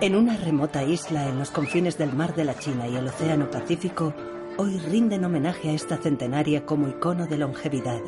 [0.00, 3.50] En una remota isla en los confines del mar de la China y el Océano
[3.50, 4.14] Pacífico,
[4.56, 8.00] hoy rinden homenaje a esta centenaria como icono de longevidad.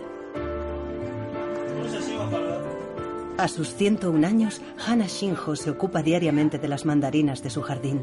[3.37, 8.03] A sus 101 años, Hana Shinjo se ocupa diariamente de las mandarinas de su jardín.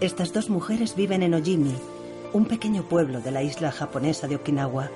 [0.00, 1.74] Estas dos mujeres viven en Ojimi,
[2.32, 4.88] un pequeño pueblo de la isla japonesa de Okinawa.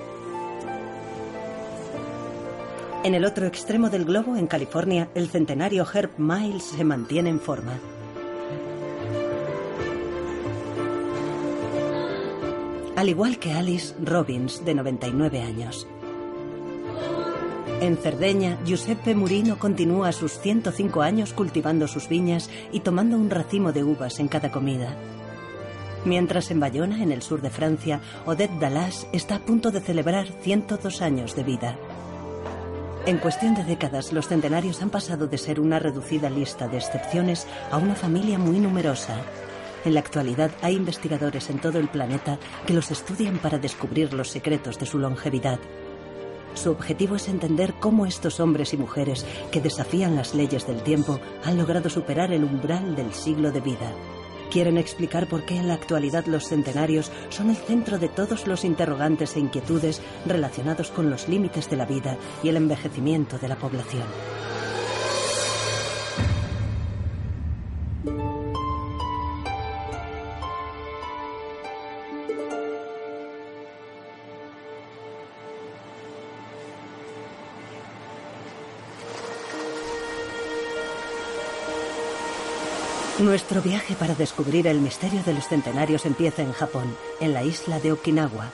[3.05, 7.41] En el otro extremo del globo, en California, el centenario Herb Miles se mantiene en
[7.41, 7.81] forma.
[12.95, 15.89] Al igual que Alice Robbins, de 99 años.
[17.81, 23.73] En Cerdeña, Giuseppe Murino continúa sus 105 años cultivando sus viñas y tomando un racimo
[23.73, 24.95] de uvas en cada comida.
[26.05, 30.29] Mientras en Bayona, en el sur de Francia, Odette Dallas está a punto de celebrar
[30.43, 31.77] 102 años de vida.
[33.05, 37.49] En cuestión de décadas, los centenarios han pasado de ser una reducida lista de excepciones
[37.73, 39.17] a una familia muy numerosa.
[39.85, 44.29] En la actualidad hay investigadores en todo el planeta que los estudian para descubrir los
[44.29, 45.59] secretos de su longevidad.
[46.55, 51.19] Su objetivo es entender cómo estos hombres y mujeres que desafían las leyes del tiempo
[51.43, 53.91] han logrado superar el umbral del siglo de vida.
[54.53, 58.67] Quieren explicar por qué en la actualidad los centenarios son el centro de todos los
[58.67, 63.57] interrogantes e inquietudes relacionados con los límites de la vida y el envejecimiento de la
[63.57, 64.05] población.
[83.23, 87.79] Nuestro viaje para descubrir el misterio de los centenarios empieza en Japón, en la isla
[87.79, 88.51] de Okinawa,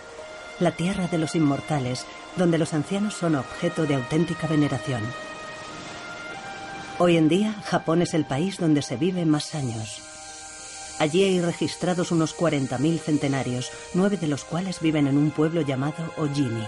[0.60, 2.04] la tierra de los inmortales,
[2.36, 5.00] donde los ancianos son objeto de auténtica veneración.
[6.98, 10.02] Hoy en día, Japón es el país donde se vive más años.
[10.98, 16.12] Allí hay registrados unos 40.000 centenarios, nueve de los cuales viven en un pueblo llamado
[16.18, 16.66] Ojimi.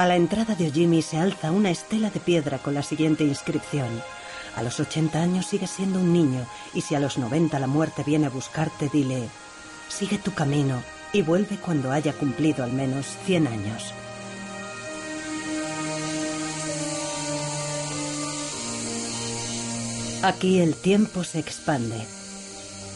[0.00, 4.02] A la entrada de Ojimi se alza una estela de piedra con la siguiente inscripción.
[4.56, 8.02] A los 80 años sigues siendo un niño y si a los 90 la muerte
[8.02, 9.28] viene a buscarte, dile,
[9.90, 13.92] sigue tu camino y vuelve cuando haya cumplido al menos 100 años.
[20.22, 22.06] Aquí el tiempo se expande.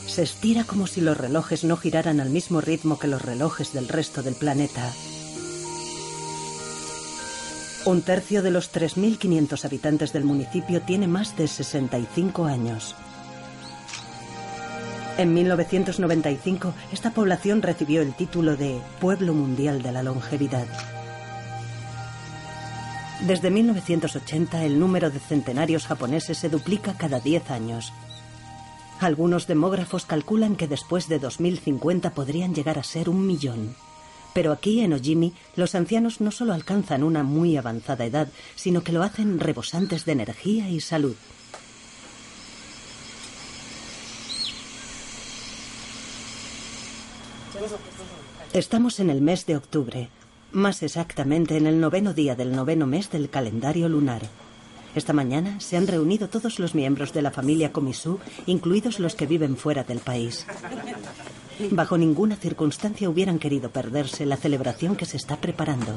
[0.07, 3.89] Se estira como si los relojes no giraran al mismo ritmo que los relojes del
[3.89, 4.91] resto del planeta.
[7.87, 12.95] Un tercio de los 3.500 habitantes del municipio tiene más de 65 años.
[15.19, 20.67] En 1995, esta población recibió el título de Pueblo Mundial de la Longevidad.
[23.21, 27.93] Desde 1980, el número de centenarios japoneses se duplica cada 10 años.
[28.99, 33.77] Algunos demógrafos calculan que después de 2050 podrían llegar a ser un millón.
[34.35, 38.93] Pero aquí en Ojimi, los ancianos no solo alcanzan una muy avanzada edad, sino que
[38.93, 41.15] lo hacen rebosantes de energía y salud.
[48.53, 50.09] Estamos en el mes de octubre,
[50.53, 54.23] más exactamente en el noveno día del noveno mes del calendario lunar.
[54.95, 59.27] Esta mañana se han reunido todos los miembros de la familia Komisu, incluidos los que
[59.27, 60.47] viven fuera del país.
[61.71, 65.93] Bajo ninguna circunstancia hubieran querido perderse la celebración que se está preparando.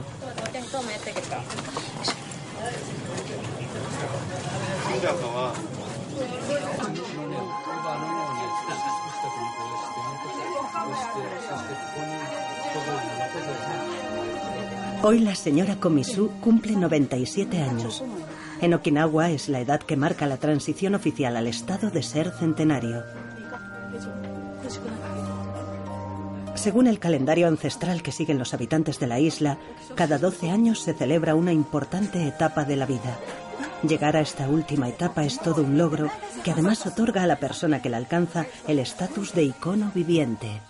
[15.03, 18.03] Hoy la señora Komisu cumple 97 años.
[18.61, 23.26] En Okinawa es la edad que marca la transición oficial al estado de ser centenario.
[26.57, 29.57] Según el calendario ancestral que siguen los habitantes de la isla,
[29.93, 33.19] cada 12 años se celebra una importante etapa de la vida.
[33.87, 36.09] Llegar a esta última etapa es todo un logro
[36.43, 40.61] que además otorga a la persona que la alcanza el estatus de icono viviente.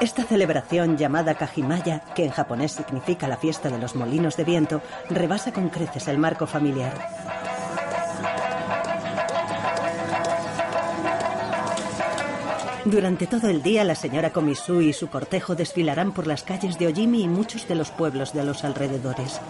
[0.00, 4.82] Esta celebración llamada Kajimaya, que en japonés significa la fiesta de los molinos de viento,
[5.10, 7.37] rebasa con creces el marco familiar.
[12.84, 16.86] Durante todo el día, la señora Komisu y su cortejo desfilarán por las calles de
[16.86, 19.40] Ojimi y muchos de los pueblos de los alrededores.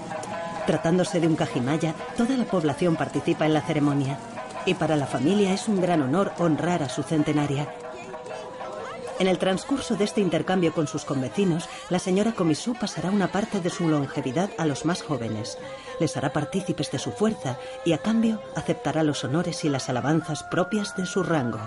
[0.67, 4.19] Tratándose de un Kajimaya, toda la población participa en la ceremonia.
[4.67, 7.69] Y para la familia es un gran honor honrar a su centenaria.
[9.19, 13.61] En el transcurso de este intercambio con sus convecinos, la señora Komisu pasará una parte
[13.61, 15.59] de su longevidad a los más jóvenes.
[16.01, 20.45] Les hará partícipes de su fuerza y a cambio aceptará los honores y las alabanzas
[20.45, 21.61] propias de su rango.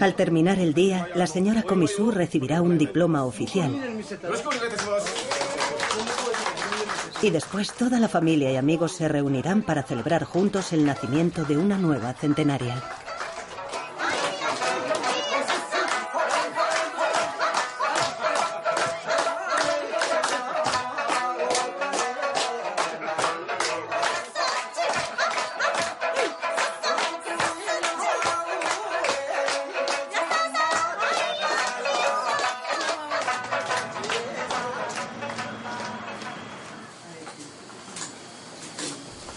[0.00, 3.70] Al terminar el día, la señora Komisu recibirá un diploma oficial.
[7.22, 11.56] Y después toda la familia y amigos se reunirán para celebrar juntos el nacimiento de
[11.56, 12.82] una nueva centenaria.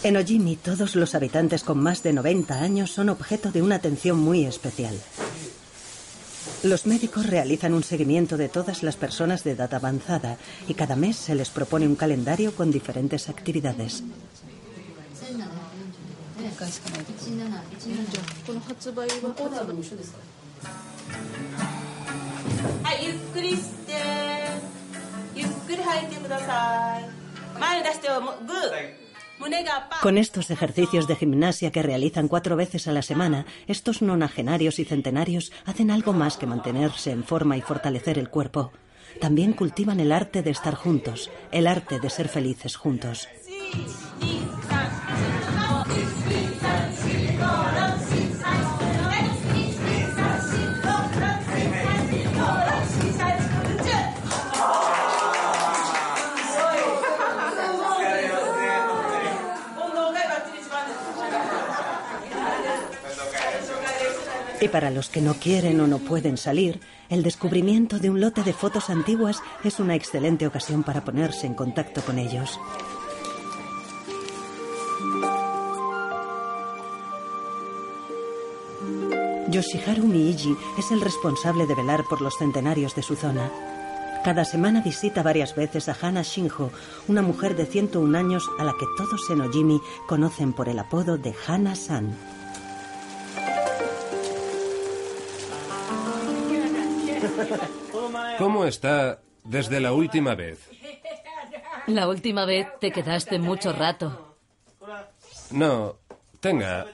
[0.07, 4.17] En Ojimi, todos los habitantes con más de 90 años son objeto de una atención
[4.17, 4.97] muy especial.
[6.63, 11.17] Los médicos realizan un seguimiento de todas las personas de edad avanzada y cada mes
[11.17, 14.01] se les propone un calendario con diferentes actividades.
[30.01, 34.85] Con estos ejercicios de gimnasia que realizan cuatro veces a la semana, estos nonagenarios y
[34.85, 38.71] centenarios hacen algo más que mantenerse en forma y fortalecer el cuerpo.
[39.19, 43.27] También cultivan el arte de estar juntos, el arte de ser felices juntos.
[64.59, 68.41] Y para los que no quieren o no pueden salir, el descubrimiento de un lote
[68.43, 72.59] de fotos antiguas es una excelente ocasión para ponerse en contacto con ellos.
[79.49, 83.49] Yoshiharu Miiji es el responsable de velar por los centenarios de su zona.
[84.23, 86.71] Cada semana visita varias veces a Hana Shinjo,
[87.07, 91.17] una mujer de 101 años a la que todos en Ojimi conocen por el apodo
[91.17, 92.36] de Hana-san.
[98.37, 100.69] ¿Cómo está desde la última vez?
[101.87, 104.35] La última vez te quedaste mucho rato.
[105.51, 105.95] No,
[106.39, 106.85] tenga.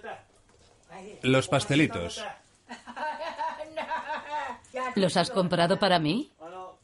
[1.22, 2.24] Los pastelitos.
[4.96, 6.32] ¿Los has comprado para mí?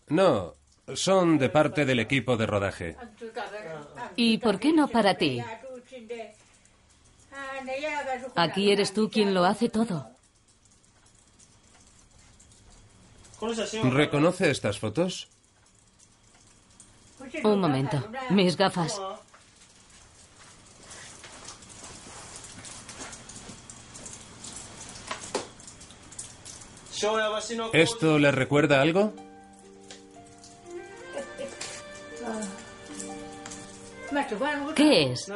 [0.08, 0.56] No,
[0.96, 2.96] son de parte del equipo de rodaje.
[4.16, 5.42] ¿Y por qué no para ti?
[8.36, 10.10] Aquí eres tú quien lo hace todo.
[13.92, 15.28] ¿Reconoce estas fotos?
[17.44, 18.04] Un momento.
[18.30, 19.00] Mis gafas.
[27.74, 29.14] ¿Esto le recuerda algo?
[34.76, 35.32] ¿Qué es?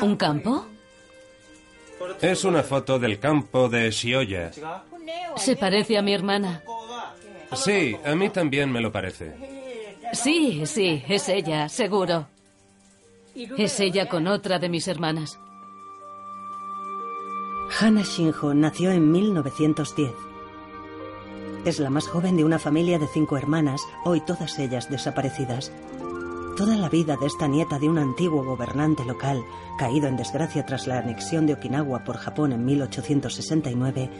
[0.00, 0.66] ¿Un campo?
[2.20, 4.50] Es una foto del campo de Shioya.
[5.36, 6.62] Se parece a mi hermana.
[7.54, 9.34] Sí, a mí también me lo parece.
[10.12, 12.28] Sí, sí, es ella, seguro.
[13.34, 15.38] Es ella con otra de mis hermanas.
[17.80, 20.10] Hana Shinjo nació en 1910.
[21.64, 25.72] Es la más joven de una familia de cinco hermanas, hoy todas ellas desaparecidas.
[26.56, 29.42] Toda la vida de esta nieta de un antiguo gobernante local,
[29.78, 34.10] caído en desgracia tras la anexión de Okinawa por Japón en 1869,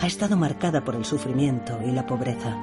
[0.00, 2.56] ha estado marcada por el sufrimiento y la pobreza.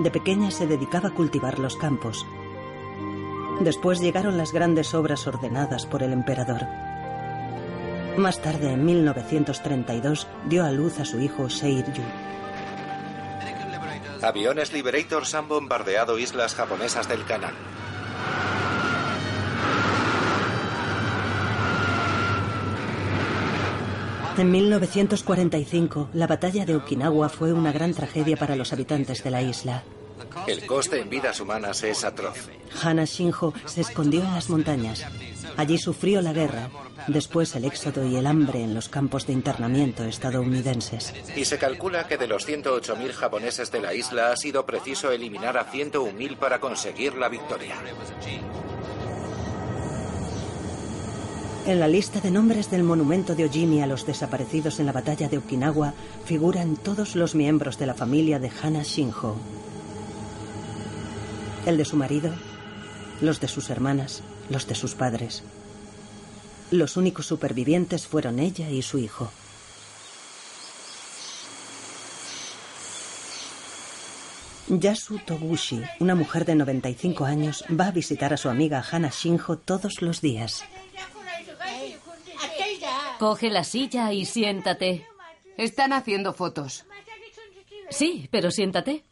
[0.00, 2.26] De pequeña se dedicaba a cultivar los campos.
[3.60, 6.66] Después llegaron las grandes obras ordenadas por el emperador.
[8.16, 12.02] Más tarde, en 1932, dio a luz a su hijo Seiryu.
[14.22, 17.54] Aviones Liberators han bombardeado islas japonesas del canal.
[24.38, 29.42] En 1945, la batalla de Okinawa fue una gran tragedia para los habitantes de la
[29.42, 29.84] isla.
[30.46, 32.48] El coste en vidas humanas es atroz.
[32.82, 35.04] Hana Shinjo se escondió en las montañas.
[35.58, 36.70] Allí sufrió la guerra,
[37.08, 41.12] después el éxodo y el hambre en los campos de internamiento estadounidenses.
[41.36, 45.58] Y se calcula que de los 108.000 japoneses de la isla ha sido preciso eliminar
[45.58, 47.76] a 101.000 para conseguir la victoria.
[51.64, 55.28] En la lista de nombres del monumento de Ojimi a los desaparecidos en la batalla
[55.28, 59.36] de Okinawa figuran todos los miembros de la familia de Hana Shinjo.
[61.64, 62.32] El de su marido,
[63.20, 65.44] los de sus hermanas, los de sus padres.
[66.72, 69.30] Los únicos supervivientes fueron ella y su hijo.
[74.66, 79.58] Yasu Toguchi, una mujer de 95 años, va a visitar a su amiga Hana Shinjo
[79.58, 80.64] todos los días.
[83.22, 85.06] Coge la silla y siéntate.
[85.56, 86.84] Están haciendo fotos.
[87.88, 89.04] Sí, pero siéntate.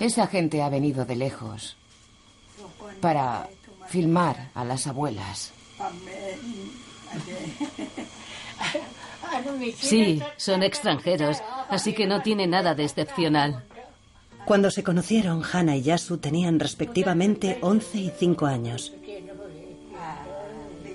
[0.00, 1.78] Esa gente ha venido de lejos
[3.00, 3.48] para
[3.88, 5.54] filmar a las abuelas.
[9.78, 11.38] Sí, son extranjeros,
[11.70, 13.64] así que no tiene nada de excepcional.
[14.44, 18.92] Cuando se conocieron, Hana y Yasu tenían respectivamente 11 y 5 años.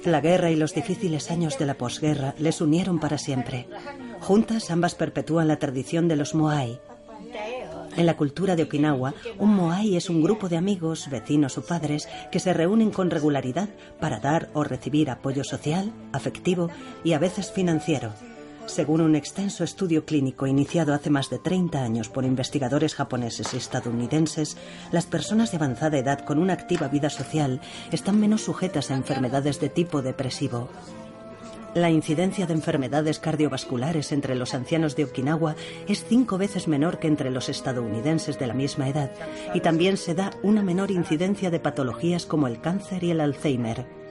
[0.06, 3.68] La guerra y los difíciles años de la posguerra les unieron para siempre.
[4.22, 6.80] Juntas ambas perpetúan la tradición de los Moai.
[7.98, 12.08] En la cultura de Okinawa, un Moai es un grupo de amigos, vecinos o padres
[12.32, 13.70] que se reúnen con regularidad
[14.00, 16.70] para dar o recibir apoyo social, afectivo
[17.04, 18.14] y a veces financiero.
[18.66, 23.58] Según un extenso estudio clínico iniciado hace más de 30 años por investigadores japoneses y
[23.58, 24.58] estadounidenses,
[24.92, 29.60] las personas de avanzada edad con una activa vida social están menos sujetas a enfermedades
[29.60, 30.70] de tipo depresivo.
[31.76, 35.56] La incidencia de enfermedades cardiovasculares entre los ancianos de Okinawa
[35.88, 39.12] es cinco veces menor que entre los estadounidenses de la misma edad
[39.54, 44.05] y también se da una menor incidencia de patologías como el cáncer y el Alzheimer.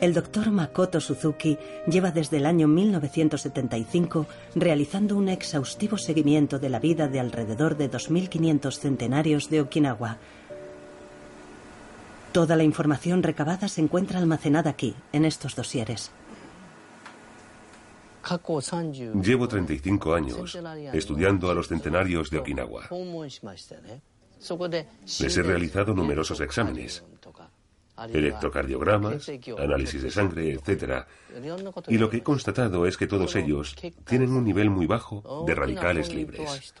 [0.00, 6.78] El doctor Makoto Suzuki lleva desde el año 1975 realizando un exhaustivo seguimiento de la
[6.78, 10.18] vida de alrededor de 2.500 centenarios de Okinawa.
[12.30, 16.12] Toda la información recabada se encuentra almacenada aquí, en estos dosieres.
[19.14, 20.58] Llevo 35 años
[20.92, 22.88] estudiando a los centenarios de Okinawa.
[25.20, 27.02] Les he realizado numerosos exámenes,
[28.12, 31.04] electrocardiogramas, análisis de sangre, etc.
[31.88, 35.54] Y lo que he constatado es que todos ellos tienen un nivel muy bajo de
[35.54, 36.74] radicales libres,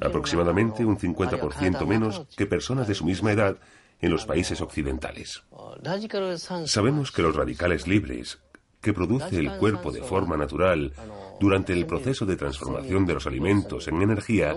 [0.00, 3.56] aproximadamente un 50% menos que personas de su misma edad
[4.00, 5.42] en los países occidentales.
[6.64, 8.38] Sabemos que los radicales libres,
[8.80, 10.92] que produce el cuerpo de forma natural
[11.38, 14.54] durante el proceso de transformación de los alimentos en energía,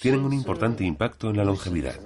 [0.00, 1.98] tienen un importante impacto en la longevidad.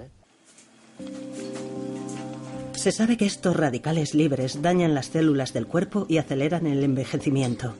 [2.75, 7.73] Se sabe que estos radicales libres dañan las células del cuerpo y aceleran el envejecimiento.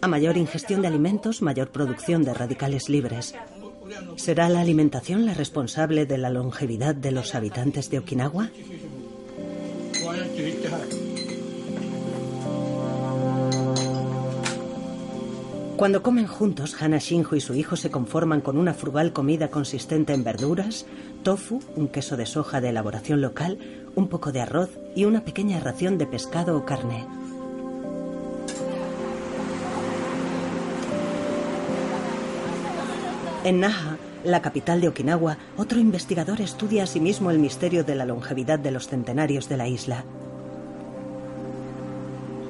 [0.00, 3.34] A mayor ingestión de alimentos, mayor producción de radicales libres.
[4.16, 8.50] ¿Será la alimentación la responsable de la longevidad de los habitantes de Okinawa?
[15.76, 20.12] Cuando comen juntos, Hana Shinjo y su hijo se conforman con una frugal comida consistente
[20.12, 20.86] en verduras,
[21.24, 23.58] tofu, un queso de soja de elaboración local,
[23.96, 27.04] un poco de arroz y una pequeña ración de pescado o carne.
[33.44, 38.60] En Naha, la capital de Okinawa, otro investigador estudia asimismo el misterio de la longevidad
[38.60, 40.04] de los centenarios de la isla.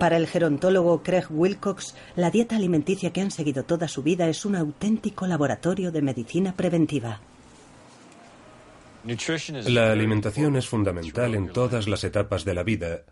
[0.02, 4.44] Para el gerontólogo Craig Wilcox, la dieta alimenticia que han seguido toda su vida es
[4.44, 7.21] un auténtico laboratorio de medicina preventiva.
[9.68, 13.04] La alimentación es fundamental en todas las etapas de la vida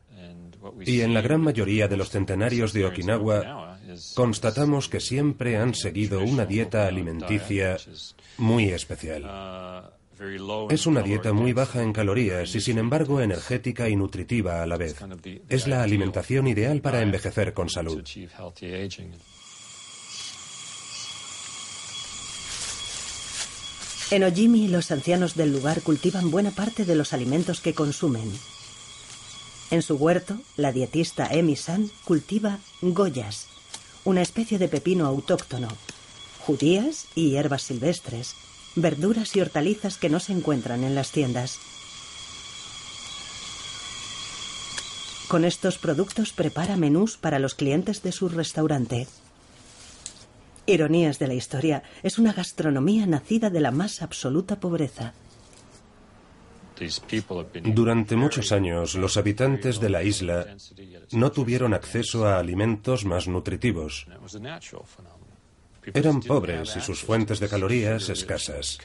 [0.85, 3.79] y en la gran mayoría de los centenarios de Okinawa
[4.17, 7.77] constatamos que siempre han seguido una dieta alimenticia
[8.37, 9.93] muy especial.
[10.69, 14.77] Es una dieta muy baja en calorías y sin embargo energética y nutritiva a la
[14.77, 14.97] vez.
[15.49, 18.05] Es la alimentación ideal para envejecer con salud.
[24.11, 28.31] En Ojimi, los ancianos del lugar cultivan buena parte de los alimentos que consumen.
[29.71, 33.47] En su huerto, la dietista Emi San cultiva goyas,
[34.05, 35.69] una especie de pepino autóctono,
[36.41, 38.35] judías y hierbas silvestres,
[38.77, 41.59] verduras y hortalizas que no se encuentran en las tiendas.
[45.29, 49.07] Con estos productos prepara menús para los clientes de su restaurante.
[50.67, 55.15] Ironías de la historia, es una gastronomía nacida de la más absoluta pobreza.
[57.63, 60.57] Durante muchos años, los habitantes de la isla
[61.13, 64.07] no tuvieron acceso a alimentos más nutritivos.
[65.95, 68.79] Eran pobres y sus fuentes de calorías escasas.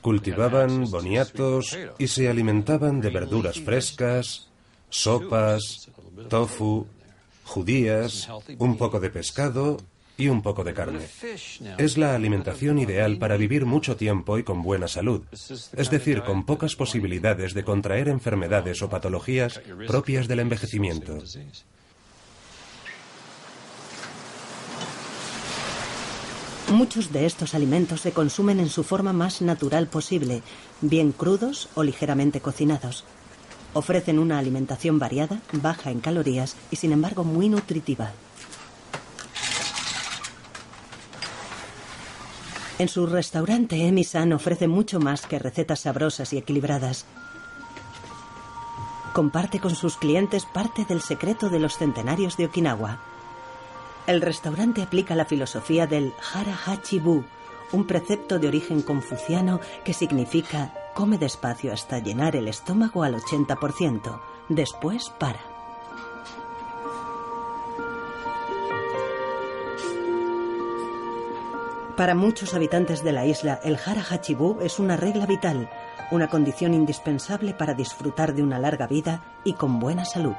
[0.00, 4.48] Cultivaban boniatos y se alimentaban de verduras frescas,
[4.90, 5.88] sopas,
[6.28, 6.86] tofu,
[7.44, 9.78] judías, un poco de pescado
[10.16, 11.06] y un poco de carne.
[11.78, 16.44] Es la alimentación ideal para vivir mucho tiempo y con buena salud, es decir, con
[16.44, 21.18] pocas posibilidades de contraer enfermedades o patologías propias del envejecimiento.
[26.70, 30.42] Muchos de estos alimentos se consumen en su forma más natural posible,
[30.80, 33.04] bien crudos o ligeramente cocinados.
[33.74, 38.12] Ofrecen una alimentación variada, baja en calorías y sin embargo muy nutritiva.
[42.78, 47.04] En su restaurante, Emi-san ofrece mucho más que recetas sabrosas y equilibradas.
[49.12, 53.11] Comparte con sus clientes parte del secreto de los centenarios de Okinawa.
[54.06, 57.24] El restaurante aplica la filosofía del Hara Hachibu,
[57.70, 64.20] un precepto de origen confuciano que significa come despacio hasta llenar el estómago al 80%,
[64.48, 65.40] después para.
[71.96, 75.70] Para muchos habitantes de la isla, el Hara Hachibu es una regla vital,
[76.10, 80.34] una condición indispensable para disfrutar de una larga vida y con buena salud.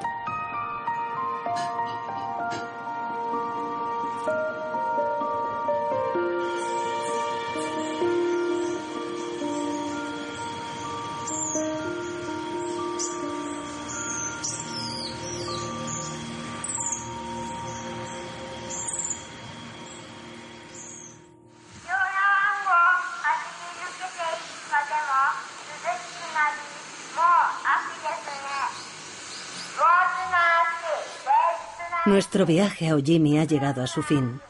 [32.44, 34.42] Nuestro viaje a Ojimi ha llegado a su fin.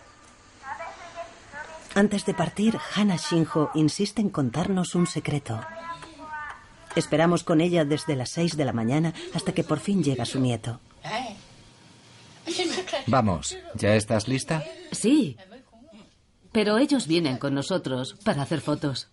[1.93, 5.61] Antes de partir, Hana Shinjo insiste en contarnos un secreto.
[6.95, 10.39] Esperamos con ella desde las seis de la mañana hasta que por fin llega su
[10.39, 10.79] nieto.
[13.05, 14.63] Vamos, ¿ya estás lista?
[14.91, 15.37] Sí.
[16.51, 19.07] Pero ellos vienen con nosotros para hacer fotos.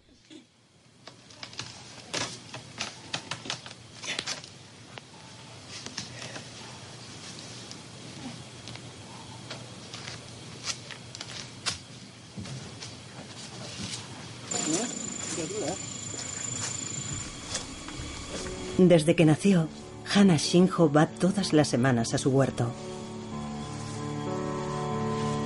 [18.78, 19.68] Desde que nació,
[20.14, 22.70] Hana Shinjo va todas las semanas a su huerto.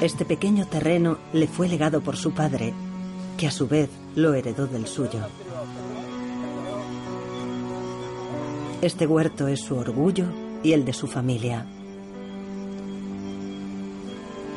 [0.00, 2.72] Este pequeño terreno le fue legado por su padre,
[3.36, 5.20] que a su vez lo heredó del suyo.
[8.82, 10.26] Este huerto es su orgullo
[10.62, 11.66] y el de su familia.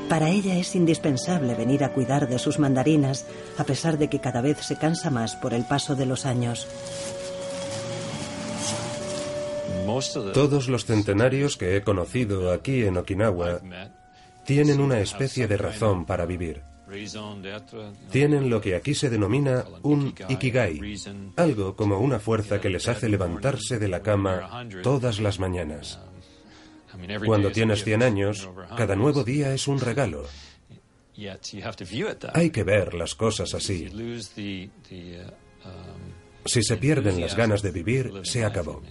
[0.09, 3.25] Para ella es indispensable venir a cuidar de sus mandarinas,
[3.57, 6.67] a pesar de que cada vez se cansa más por el paso de los años.
[10.33, 13.61] Todos los centenarios que he conocido aquí en Okinawa
[14.45, 16.61] tienen una especie de razón para vivir.
[18.11, 20.79] Tienen lo que aquí se denomina un ikigai,
[21.35, 25.99] algo como una fuerza que les hace levantarse de la cama todas las mañanas.
[27.25, 30.25] Cuando tienes 100 años, cada nuevo día es un regalo.
[32.33, 33.89] Hay que ver las cosas así.
[36.45, 38.81] Si se pierden las ganas de vivir, se acabó.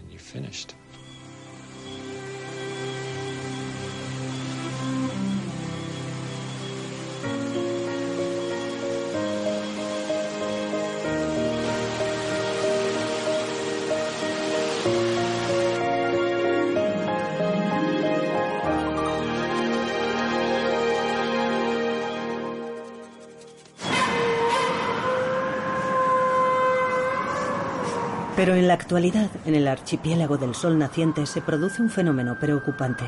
[28.36, 33.04] Pero en la actualidad, en el archipiélago del Sol naciente se produce un fenómeno preocupante.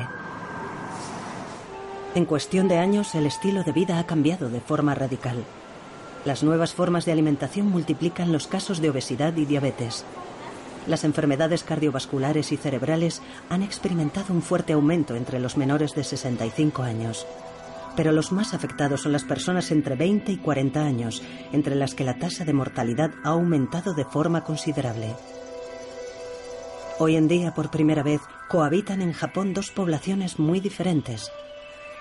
[2.15, 5.43] En cuestión de años, el estilo de vida ha cambiado de forma radical.
[6.25, 10.03] Las nuevas formas de alimentación multiplican los casos de obesidad y diabetes.
[10.87, 16.81] Las enfermedades cardiovasculares y cerebrales han experimentado un fuerte aumento entre los menores de 65
[16.81, 17.27] años.
[17.95, 21.21] Pero los más afectados son las personas entre 20 y 40 años,
[21.51, 25.15] entre las que la tasa de mortalidad ha aumentado de forma considerable.
[26.97, 31.31] Hoy en día, por primera vez, cohabitan en Japón dos poblaciones muy diferentes.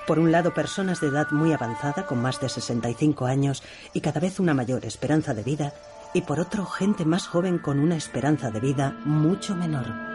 [0.08, 4.20] Por un lado, personas de edad muy avanzada, con más de 65 años y cada
[4.20, 5.74] vez una mayor esperanza de vida,
[6.14, 10.07] y por otro, gente más joven con una esperanza de vida mucho menor.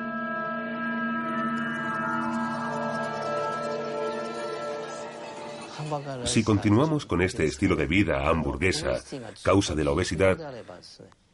[6.25, 9.01] Si continuamos con este estilo de vida hamburguesa,
[9.41, 10.37] causa de la obesidad,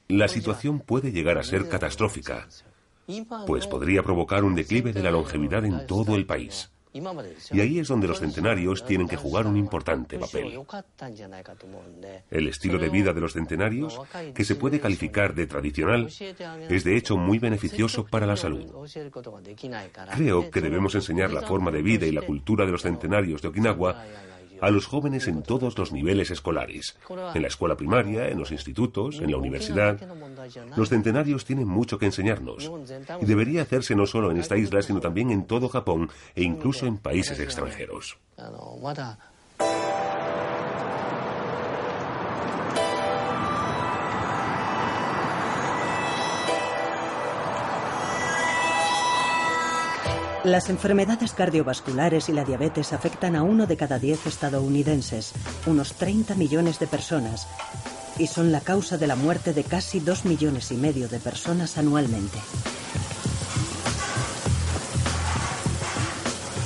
[0.08, 2.48] la situación puede llegar a ser catastrófica
[3.48, 6.72] pues podría provocar un declive de la longevidad en todo el país.
[6.92, 10.60] Y ahí es donde los centenarios tienen que jugar un importante papel.
[12.32, 14.00] El estilo de vida de los centenarios,
[14.34, 18.66] que se puede calificar de tradicional, es de hecho muy beneficioso para la salud.
[20.16, 23.50] Creo que debemos enseñar la forma de vida y la cultura de los centenarios de
[23.50, 24.04] Okinawa
[24.62, 26.98] a los jóvenes en todos los niveles escolares,
[27.34, 30.00] en la escuela primaria, en los institutos, en la universidad.
[30.76, 32.72] Los centenarios tienen mucho que enseñarnos.
[33.22, 36.86] Y debería hacerse no solo en esta isla, sino también en todo Japón e incluso
[36.86, 38.18] en países extranjeros.
[50.46, 55.34] Las enfermedades cardiovasculares y la diabetes afectan a uno de cada diez estadounidenses,
[55.66, 57.46] unos 30 millones de personas,
[58.18, 61.78] y son la causa de la muerte de casi dos millones y medio de personas
[61.78, 62.38] anualmente.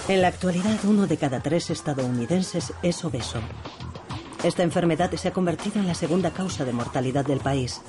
[0.07, 3.39] En la actualidad, uno de cada tres estadounidenses es obeso.
[4.43, 7.81] Esta enfermedad se ha convertido en la segunda causa de mortalidad del país.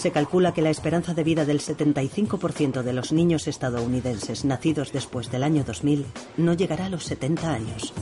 [0.00, 5.30] Se calcula que la esperanza de vida del 75% de los niños estadounidenses nacidos después
[5.30, 6.06] del año 2000
[6.38, 7.92] no llegará a los 70 años.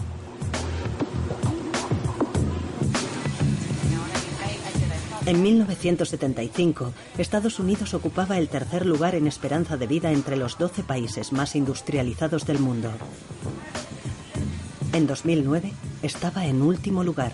[5.27, 10.85] En 1975, Estados Unidos ocupaba el tercer lugar en esperanza de vida entre los 12
[10.85, 12.93] países más industrializados del mundo.
[14.93, 15.73] En 2009,
[16.05, 17.33] estaba en último lugar.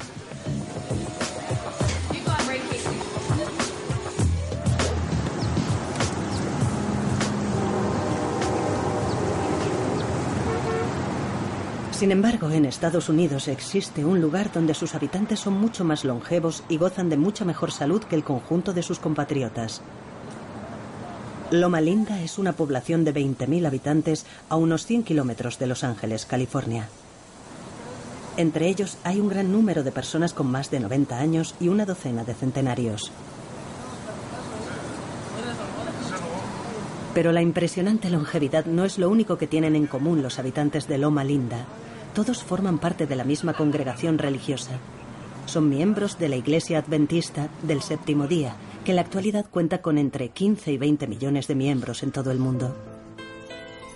[12.05, 16.63] Sin embargo, en Estados Unidos existe un lugar donde sus habitantes son mucho más longevos
[16.69, 19.81] y gozan de mucha mejor salud que el conjunto de sus compatriotas.
[21.51, 26.27] Loma Linda es una población de 20.000 habitantes a unos 100 kilómetros de Los Ángeles,
[26.27, 26.91] California.
[28.37, 31.87] Entre ellos hay un gran número de personas con más de 90 años y una
[31.87, 33.13] docena de centenarios.
[37.15, 40.99] Pero la impresionante longevidad no es lo único que tienen en común los habitantes de
[40.99, 41.65] Loma Linda.
[42.15, 44.79] Todos forman parte de la misma congregación religiosa.
[45.47, 49.99] Son miembros de la Iglesia Adventista del Séptimo Día, que en la actualidad cuenta con
[49.99, 52.75] entre 15 y 20 millones de miembros en todo el mundo.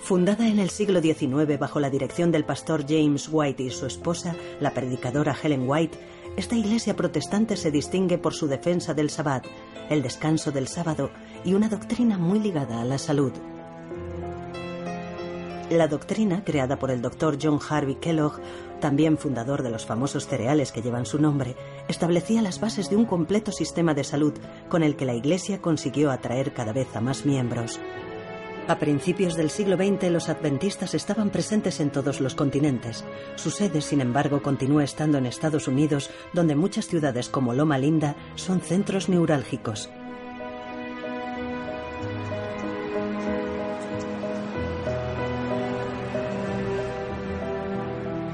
[0.03, 4.35] Fundada en el siglo XIX bajo la dirección del pastor James White y su esposa,
[4.59, 5.99] la predicadora Helen White,
[6.37, 9.45] esta iglesia protestante se distingue por su defensa del Sabbat,
[9.91, 11.11] el descanso del sábado
[11.45, 13.33] y una doctrina muy ligada a la salud.
[15.71, 18.41] La doctrina, creada por el doctor John Harvey Kellogg,
[18.81, 21.57] también fundador de los famosos cereales que llevan su nombre,
[21.89, 24.33] establecía las bases de un completo sistema de salud
[24.71, 27.79] con el que la Iglesia consiguió atraer cada vez a más miembros.
[28.67, 33.05] A principios del siglo XX los adventistas estaban presentes en todos los continentes.
[33.37, 38.17] Su sede, sin embargo, continúa estando en Estados Unidos, donde muchas ciudades como Loma Linda
[38.37, 39.91] son centros neurálgicos.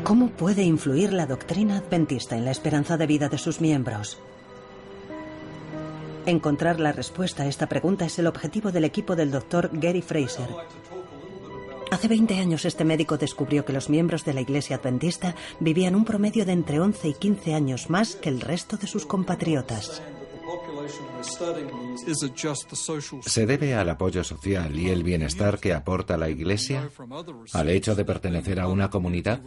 [0.04, 4.18] ¿Cómo puede influir la doctrina adventista en la esperanza de vida de sus miembros?
[6.26, 10.48] Encontrar la respuesta a esta pregunta es el objetivo del equipo del doctor Gary Fraser.
[11.90, 16.04] Hace 20 años este médico descubrió que los miembros de la Iglesia Adventista vivían un
[16.04, 20.02] promedio de entre 11 y 15 años más que el resto de sus compatriotas.
[23.26, 26.88] ¿Se debe al apoyo social y el bienestar que aporta la Iglesia?
[27.52, 29.40] ¿Al hecho de pertenecer a una comunidad?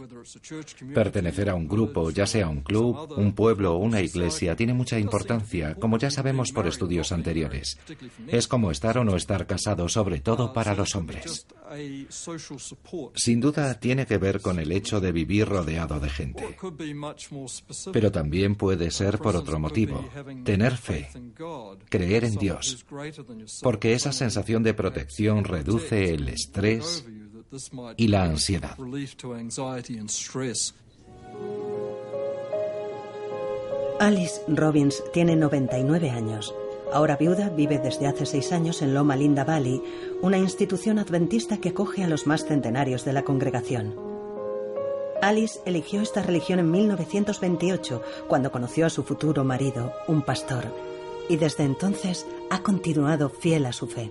[0.94, 4.98] Pertenecer a un grupo, ya sea un club, un pueblo o una iglesia, tiene mucha
[4.98, 7.78] importancia, como ya sabemos por estudios anteriores.
[8.26, 11.46] Es como estar o no estar casado, sobre todo para los hombres.
[13.14, 16.56] Sin duda tiene que ver con el hecho de vivir rodeado de gente.
[17.92, 20.08] Pero también puede ser por otro motivo,
[20.44, 21.08] tener fe,
[21.88, 22.84] creer en Dios,
[23.62, 27.04] porque esa sensación de protección reduce el estrés
[27.96, 28.76] y la ansiedad.
[34.00, 36.54] Alice Robbins tiene 99 años.
[36.92, 39.82] Ahora viuda, vive desde hace seis años en Loma Linda Valley,
[40.22, 43.94] una institución adventista que acoge a los más centenarios de la congregación.
[45.20, 50.72] Alice eligió esta religión en 1928, cuando conoció a su futuro marido, un pastor,
[51.28, 54.10] y desde entonces ha continuado fiel a su fe.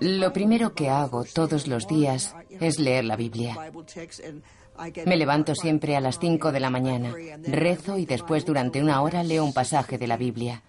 [0.00, 3.56] Lo primero que hago todos los días es leer la Biblia.
[5.04, 9.22] Me levanto siempre a las 5 de la mañana, rezo y después durante una hora
[9.22, 10.62] leo un pasaje de la Biblia.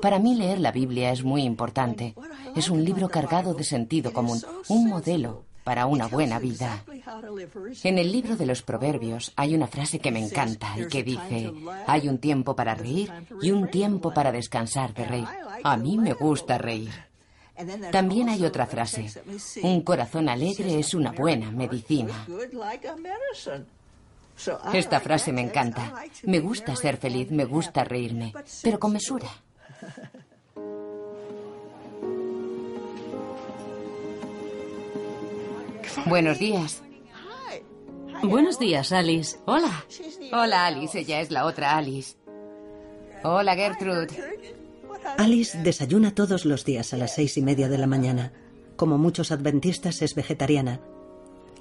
[0.00, 2.14] Para mí leer la Biblia es muy importante.
[2.56, 6.84] Es un libro cargado de sentido común, un modelo para una buena vida.
[7.82, 11.52] En el libro de los Proverbios hay una frase que me encanta y que dice,
[11.86, 15.28] hay un tiempo para reír y un tiempo para descansar de reír.
[15.62, 16.92] A mí me gusta reír.
[17.90, 19.06] También hay otra frase,
[19.62, 22.26] un corazón alegre es una buena medicina.
[24.72, 25.92] Esta frase me encanta.
[26.24, 29.28] Me gusta ser feliz, me gusta reírme, pero con mesura.
[36.06, 36.82] Buenos días.
[38.22, 39.38] Buenos días, Alice.
[39.46, 39.84] Hola.
[40.32, 40.98] Hola, Alice.
[40.98, 42.16] Ella es la otra Alice.
[43.24, 44.08] Hola, Gertrude.
[45.18, 48.32] Alice desayuna todos los días a las seis y media de la mañana.
[48.76, 50.80] Como muchos adventistas, es vegetariana.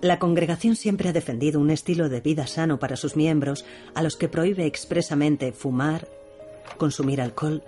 [0.02, 4.16] La congregación siempre ha defendido un estilo de vida sano para sus miembros, a los
[4.16, 6.08] que prohíbe expresamente fumar,
[6.78, 7.64] consumir alcohol,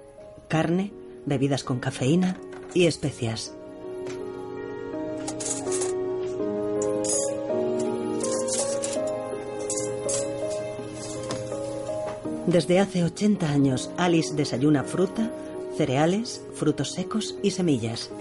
[0.48, 0.92] carne,
[1.26, 2.38] bebidas con cafeína
[2.74, 3.54] y especias.
[12.54, 15.32] Desde hace 80 años, Alice desayuna fruta,
[15.76, 18.12] cereales, frutos secos y semillas.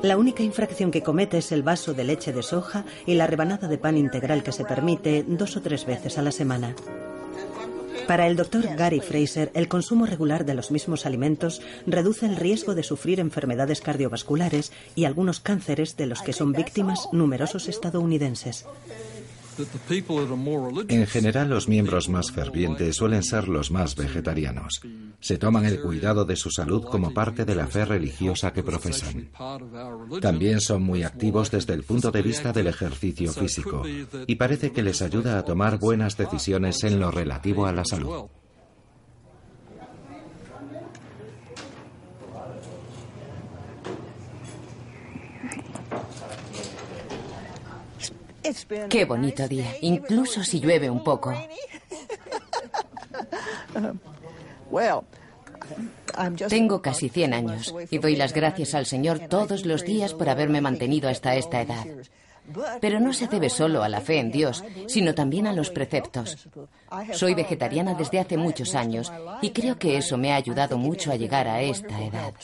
[0.00, 3.68] La única infracción que comete es el vaso de leche de soja y la rebanada
[3.68, 6.74] de pan integral que se permite dos o tres veces a la semana.
[8.06, 12.74] Para el doctor Gary Fraser, el consumo regular de los mismos alimentos reduce el riesgo
[12.74, 18.64] de sufrir enfermedades cardiovasculares y algunos cánceres de los que son víctimas numerosos estadounidenses.
[20.88, 24.80] En general, los miembros más fervientes suelen ser los más vegetarianos.
[25.20, 29.30] Se toman el cuidado de su salud como parte de la fe religiosa que profesan.
[30.20, 33.82] También son muy activos desde el punto de vista del ejercicio físico
[34.26, 38.28] y parece que les ayuda a tomar buenas decisiones en lo relativo a la salud.
[48.88, 51.34] Qué bonito día, incluso si llueve un poco.
[56.48, 60.60] Tengo casi 100 años y doy las gracias al Señor todos los días por haberme
[60.60, 61.86] mantenido hasta esta edad.
[62.80, 66.48] Pero no se debe solo a la fe en Dios, sino también a los preceptos.
[67.12, 71.16] Soy vegetariana desde hace muchos años y creo que eso me ha ayudado mucho a
[71.16, 72.34] llegar a esta edad.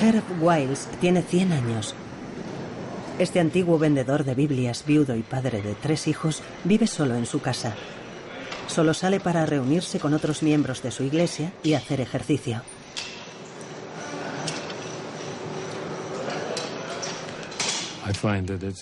[0.00, 1.94] Herb Wiles tiene 100 años.
[3.18, 7.40] Este antiguo vendedor de Biblias, viudo y padre de tres hijos, vive solo en su
[7.40, 7.74] casa.
[8.66, 12.62] Solo sale para reunirse con otros miembros de su iglesia y hacer ejercicio.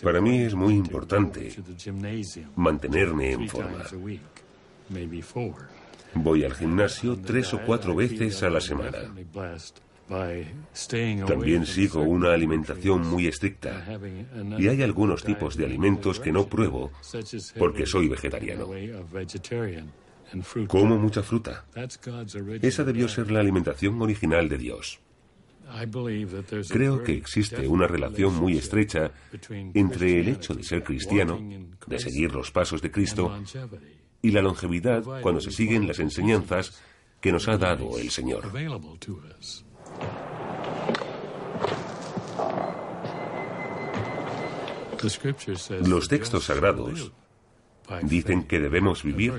[0.03, 1.53] Para mí es muy importante
[2.57, 3.85] mantenerme en forma.
[6.14, 8.99] Voy al gimnasio tres o cuatro veces a la semana.
[11.27, 13.85] También sigo una alimentación muy estricta
[14.59, 16.90] y hay algunos tipos de alimentos que no pruebo
[17.59, 18.68] porque soy vegetariano.
[20.66, 21.64] Como mucha fruta.
[22.62, 25.01] Esa debió ser la alimentación original de Dios.
[26.68, 29.11] Creo que existe una relación muy estrecha
[29.51, 31.40] entre el hecho de ser cristiano,
[31.87, 33.33] de seguir los pasos de Cristo,
[34.20, 36.83] y la longevidad cuando se siguen las enseñanzas
[37.20, 38.51] que nos ha dado el Señor.
[45.84, 47.12] Los textos sagrados
[48.02, 49.34] dicen que debemos vivir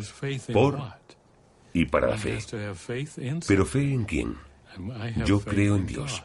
[0.52, 0.80] por
[1.73, 2.38] y para la fe.
[3.47, 4.36] Pero fe en quién?
[5.26, 6.23] Yo creo en Dios.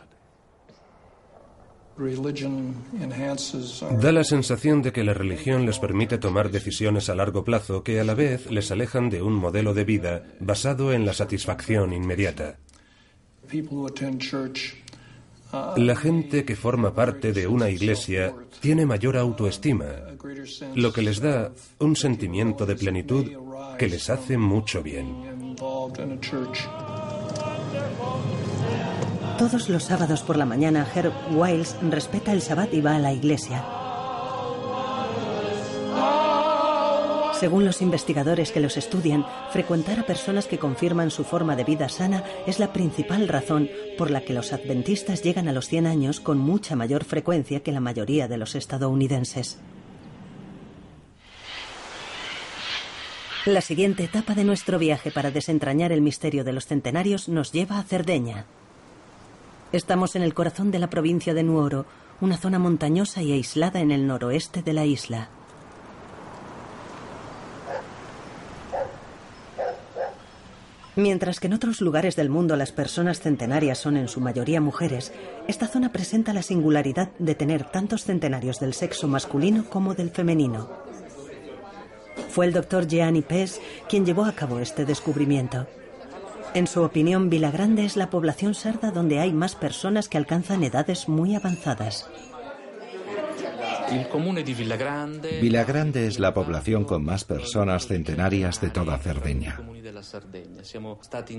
[4.00, 7.98] Da la sensación de que la religión les permite tomar decisiones a largo plazo que
[7.98, 12.58] a la vez les alejan de un modelo de vida basado en la satisfacción inmediata.
[15.76, 19.86] La gente que forma parte de una iglesia tiene mayor autoestima,
[20.74, 23.24] lo que les da un sentimiento de plenitud
[23.78, 25.56] que les hace mucho bien.
[29.38, 33.12] Todos los sábados por la mañana, Herb Wiles respeta el Sabbat y va a la
[33.12, 33.87] iglesia.
[37.38, 41.88] Según los investigadores que los estudian, frecuentar a personas que confirman su forma de vida
[41.88, 46.18] sana es la principal razón por la que los adventistas llegan a los 100 años
[46.18, 49.60] con mucha mayor frecuencia que la mayoría de los estadounidenses.
[53.46, 57.78] La siguiente etapa de nuestro viaje para desentrañar el misterio de los centenarios nos lleva
[57.78, 58.46] a Cerdeña.
[59.70, 61.86] Estamos en el corazón de la provincia de Nuoro,
[62.20, 65.30] una zona montañosa y aislada en el noroeste de la isla.
[70.98, 75.12] Mientras que en otros lugares del mundo las personas centenarias son en su mayoría mujeres,
[75.46, 80.68] esta zona presenta la singularidad de tener tantos centenarios del sexo masculino como del femenino.
[82.30, 85.68] Fue el doctor Gianni Pes quien llevó a cabo este descubrimiento.
[86.54, 91.08] En su opinión, Vilagrande es la población sarda donde hay más personas que alcanzan edades
[91.08, 92.10] muy avanzadas.
[95.40, 99.60] Vilagrande es la población con más personas centenarias de toda Cerdeña.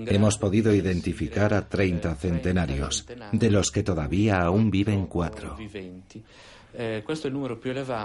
[0.08, 5.58] Hemos podido identificar a 30 centenarios, de los que todavía aún viven cuatro.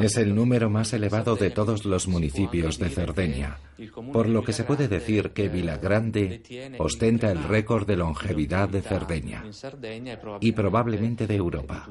[0.01, 3.59] Es el número más elevado de todos los municipios de Cerdeña,
[4.13, 6.43] por lo que se puede decir que Vilagrande
[6.79, 9.45] ostenta el récord de longevidad de Cerdeña
[10.41, 11.89] y probablemente de Europa.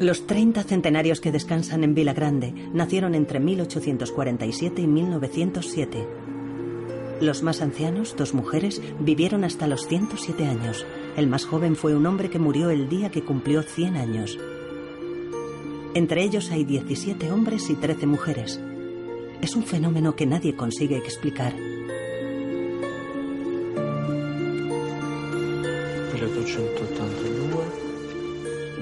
[0.00, 6.06] Los 30 centenarios que descansan en Vila Grande nacieron entre 1847 y 1907.
[7.20, 10.84] Los más ancianos, dos mujeres, vivieron hasta los 107 años.
[11.16, 14.36] El más joven fue un hombre que murió el día que cumplió 100 años.
[15.94, 18.60] Entre ellos hay 17 hombres y 13 mujeres.
[19.40, 21.54] Es un fenómeno que nadie consigue explicar.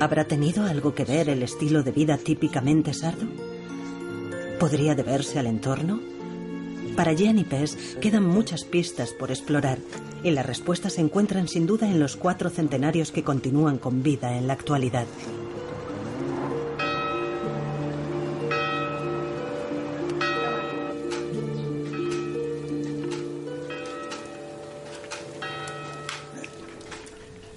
[0.03, 3.25] ¿Habrá tenido algo que ver el estilo de vida típicamente sardo?
[4.59, 6.01] ¿Podría deberse al entorno?
[6.97, 9.79] Para Gianni Pes quedan muchas pistas por explorar
[10.25, 14.37] y las respuestas se encuentran sin duda en los cuatro centenarios que continúan con vida
[14.37, 15.07] en la actualidad.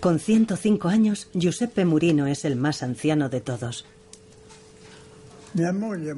[0.06, 3.88] Con 105 años, Giuseppe Murino es el más anciano de todos.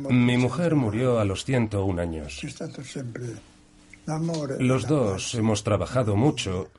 [0.10, 2.42] Mi mujer murió a los 101 años.
[4.60, 6.70] Los dos hemos trabajado mucho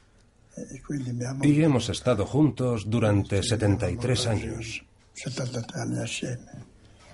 [1.41, 4.85] y hemos estado juntos durante 73 años.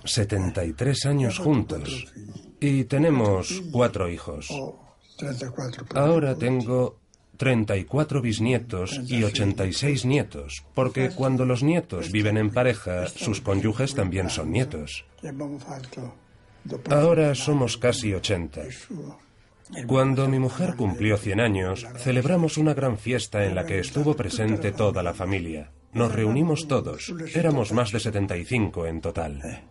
[0.03, 2.07] 73 años juntos.
[2.59, 4.49] Y tenemos cuatro hijos.
[5.93, 7.04] Ahora tengo
[7.37, 14.29] 34 bisnietos y 86 nietos, porque cuando los nietos viven en pareja, sus cónyuges también
[14.29, 15.05] son nietos.
[16.89, 18.61] Ahora somos casi 80.
[19.87, 24.71] Cuando mi mujer cumplió 100 años, celebramos una gran fiesta en la que estuvo presente
[24.71, 25.71] toda la familia.
[25.93, 27.13] Nos reunimos todos.
[27.33, 29.63] Éramos más de 75 en total.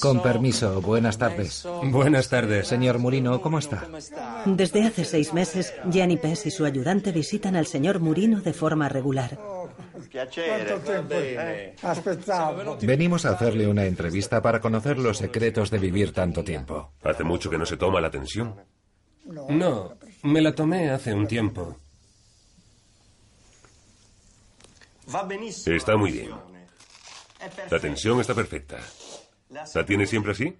[0.00, 1.66] Con permiso, buenas tardes.
[1.84, 2.68] Buenas tardes.
[2.68, 3.88] Señor Murino, ¿cómo está?
[4.44, 8.88] Desde hace seis meses, Gianni Pes y su ayudante visitan al señor Murino de forma
[8.88, 9.38] regular.
[12.82, 16.92] Venimos a hacerle una entrevista para conocer los secretos de vivir tanto tiempo.
[17.02, 18.54] ¿Hace mucho que no se toma la tensión?
[19.24, 21.76] No, me la tomé hace un tiempo.
[25.66, 26.55] Está muy bien.
[27.70, 28.78] La tensión está perfecta.
[29.50, 30.56] ¿La tiene siempre así?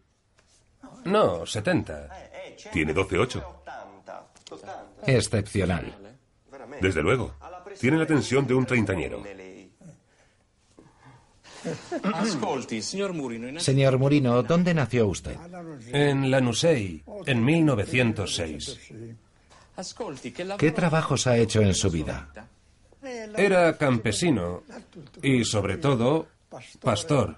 [1.05, 2.09] No, 70.
[2.73, 3.45] Tiene 12,8.
[5.07, 5.95] Excepcional.
[6.81, 7.35] Desde luego.
[7.81, 9.23] Tiene la tensión de un treintañero.
[13.59, 15.37] Señor Murino, ¿dónde nació usted?
[15.93, 18.79] En Lanusei, en 1906.
[20.59, 22.31] ¿Qué trabajos ha hecho en su vida?
[23.37, 24.63] Era campesino
[25.23, 26.29] y, sobre todo,
[26.81, 27.37] pastor.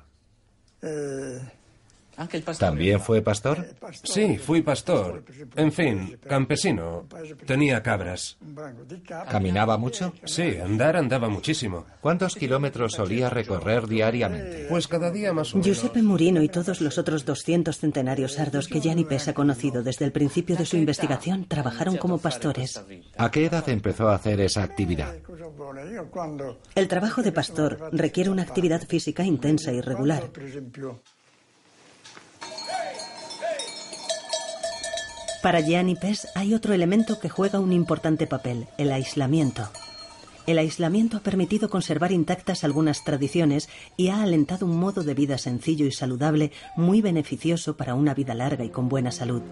[2.58, 3.66] ¿También fue pastor?
[4.02, 5.24] Sí, fui pastor.
[5.54, 7.06] En fin, campesino.
[7.46, 8.36] Tenía cabras.
[9.30, 10.12] ¿Caminaba mucho?
[10.24, 11.86] Sí, andar andaba muchísimo.
[12.00, 14.66] ¿Cuántos kilómetros solía recorrer diariamente?
[14.68, 15.66] Pues cada día más o menos.
[15.66, 20.04] Giuseppe Murino y todos los otros 200 centenarios sardos que Gianni Pes ha conocido desde
[20.04, 22.82] el principio de su investigación trabajaron como pastores.
[23.16, 25.14] ¿A qué edad empezó a hacer esa actividad?
[26.74, 30.30] El trabajo de pastor requiere una actividad física intensa y regular.
[35.42, 39.68] Para Gianni Pes hay otro elemento que juega un importante papel, el aislamiento.
[40.48, 45.38] El aislamiento ha permitido conservar intactas algunas tradiciones y ha alentado un modo de vida
[45.38, 49.42] sencillo y saludable muy beneficioso para una vida larga y con buena salud.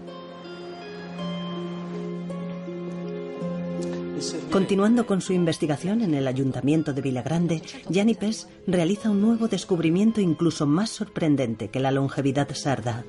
[4.51, 10.19] Continuando con su investigación en el ayuntamiento de Villagrande, Gianni Pes realiza un nuevo descubrimiento
[10.19, 13.05] incluso más sorprendente que la longevidad sarda.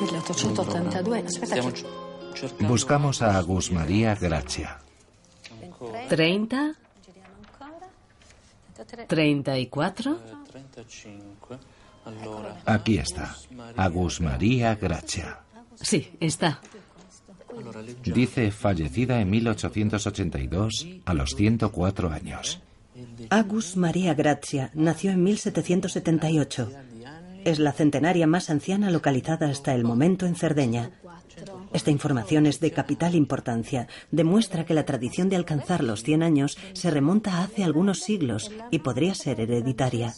[0.00, 1.80] 1882.
[2.60, 4.78] Buscamos a Agus María Gracia.
[6.08, 6.74] 30.
[9.06, 10.18] 34.
[12.64, 13.36] Aquí está.
[13.76, 15.40] Agus María Gracia.
[15.74, 16.60] Sí, está.
[18.04, 22.60] Dice fallecida en 1882 a los 104 años.
[23.30, 26.70] Agus María Grazia nació en 1778.
[27.44, 30.90] Es la centenaria más anciana localizada hasta el momento en Cerdeña.
[31.72, 33.86] Esta información es de capital importancia.
[34.10, 38.50] Demuestra que la tradición de alcanzar los 100 años se remonta a hace algunos siglos
[38.70, 40.14] y podría ser hereditaria.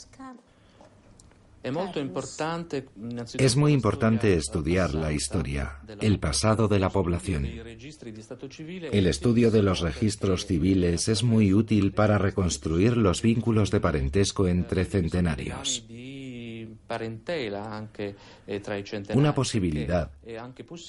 [3.38, 7.46] Es muy importante estudiar la historia, el pasado de la población.
[7.46, 14.48] El estudio de los registros civiles es muy útil para reconstruir los vínculos de parentesco
[14.48, 15.84] entre centenarios.
[19.14, 20.10] Una posibilidad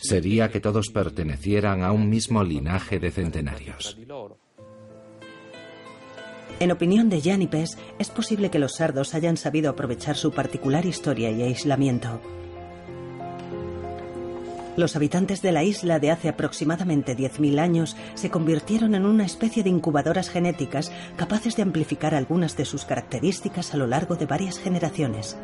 [0.01, 3.97] sería que todos pertenecieran a un mismo linaje de centenarios.
[6.60, 11.32] En opinión de Pes, es posible que los sardos hayan sabido aprovechar su particular historia
[11.32, 12.22] y aislamiento.
[14.76, 19.62] Los habitantes de la isla de hace aproximadamente 10.000 años se convirtieron en una especie
[19.62, 24.58] de incubadoras genéticas capaces de amplificar algunas de sus características a lo largo de varias
[24.58, 25.38] generaciones.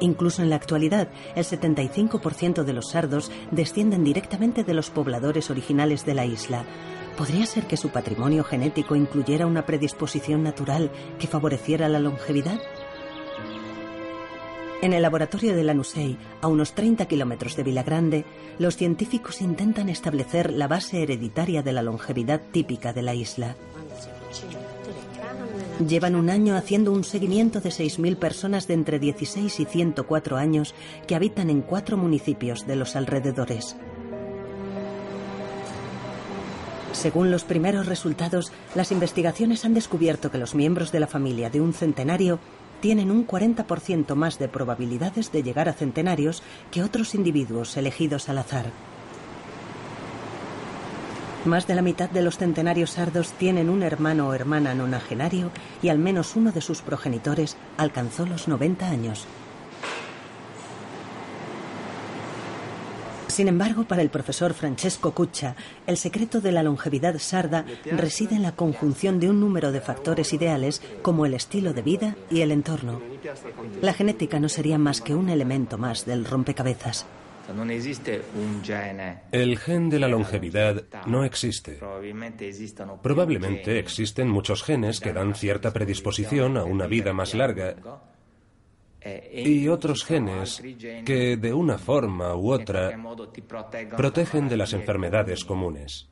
[0.00, 6.04] Incluso en la actualidad, el 75% de los sardos descienden directamente de los pobladores originales
[6.04, 6.64] de la isla.
[7.16, 12.60] ¿Podría ser que su patrimonio genético incluyera una predisposición natural que favoreciera la longevidad?
[14.80, 18.24] En el laboratorio de Lanusei, a unos 30 kilómetros de Villagrande,
[18.60, 23.56] los científicos intentan establecer la base hereditaria de la longevidad típica de la isla.
[25.86, 30.74] Llevan un año haciendo un seguimiento de 6.000 personas de entre 16 y 104 años
[31.06, 33.76] que habitan en cuatro municipios de los alrededores.
[36.90, 41.60] Según los primeros resultados, las investigaciones han descubierto que los miembros de la familia de
[41.60, 42.40] un centenario
[42.80, 48.38] tienen un 40% más de probabilidades de llegar a centenarios que otros individuos elegidos al
[48.38, 48.66] azar.
[51.48, 55.88] Más de la mitad de los centenarios sardos tienen un hermano o hermana nonagenario y
[55.88, 59.26] al menos uno de sus progenitores alcanzó los 90 años.
[63.28, 68.42] Sin embargo, para el profesor Francesco Cuccia, el secreto de la longevidad sarda reside en
[68.42, 72.52] la conjunción de un número de factores ideales como el estilo de vida y el
[72.52, 73.00] entorno.
[73.80, 77.06] La genética no sería más que un elemento más del rompecabezas.
[79.32, 81.78] El gen de la longevidad no existe.
[83.02, 87.76] Probablemente existen muchos genes que dan cierta predisposición a una vida más larga
[89.32, 90.62] y otros genes
[91.04, 92.92] que de una forma u otra
[93.96, 96.08] protegen de las enfermedades comunes.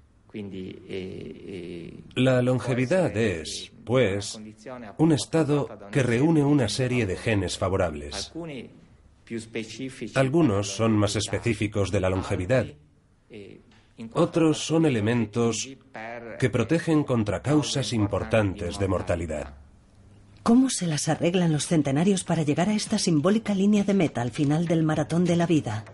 [2.15, 4.41] La longevidad es, pues,
[4.99, 8.33] un estado que reúne una serie de genes favorables.
[10.15, 12.67] Algunos son más específicos de la longevidad.
[14.13, 15.69] Otros son elementos
[16.39, 19.55] que protegen contra causas importantes de mortalidad.
[20.43, 24.31] ¿Cómo se las arreglan los centenarios para llegar a esta simbólica línea de meta al
[24.31, 25.85] final del maratón de la vida?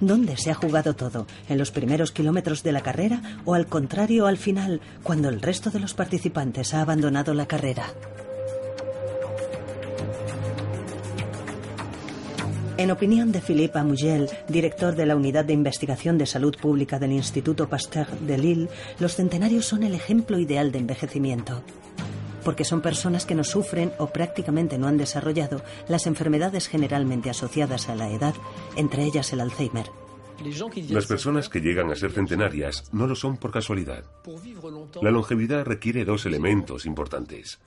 [0.00, 1.26] ¿Dónde se ha jugado todo?
[1.48, 5.70] ¿En los primeros kilómetros de la carrera o al contrario al final, cuando el resto
[5.70, 7.92] de los participantes ha abandonado la carrera?
[12.78, 17.10] En opinión de Philippe Amugel, director de la Unidad de Investigación de Salud Pública del
[17.10, 18.68] Instituto Pasteur de Lille,
[19.00, 21.64] los centenarios son el ejemplo ideal de envejecimiento.
[22.44, 27.88] Porque son personas que no sufren o prácticamente no han desarrollado las enfermedades generalmente asociadas
[27.88, 28.34] a la edad,
[28.76, 29.86] entre ellas el Alzheimer.
[30.90, 34.04] Las personas que llegan a ser centenarias no lo son por casualidad.
[35.02, 37.58] La longevidad requiere dos elementos importantes.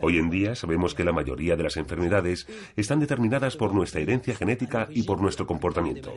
[0.00, 2.46] Hoy en día sabemos que la mayoría de las enfermedades
[2.76, 6.12] están determinadas por nuestra herencia genética y por nuestro comportamiento.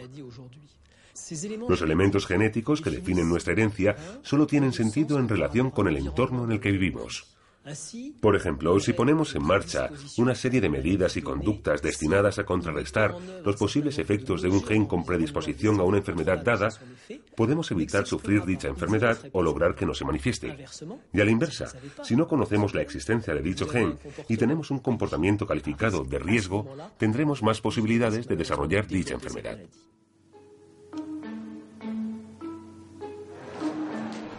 [1.68, 6.44] Los elementos genéticos que definen nuestra herencia solo tienen sentido en relación con el entorno
[6.44, 7.36] en el que vivimos.
[8.20, 13.16] Por ejemplo, si ponemos en marcha una serie de medidas y conductas destinadas a contrarrestar
[13.44, 16.70] los posibles efectos de un gen con predisposición a una enfermedad dada,
[17.36, 20.66] podemos evitar sufrir dicha enfermedad o lograr que no se manifieste.
[21.12, 21.72] Y a la inversa,
[22.04, 23.98] si no conocemos la existencia de dicho gen
[24.30, 29.58] y tenemos un comportamiento calificado de riesgo, tendremos más posibilidades de desarrollar dicha enfermedad.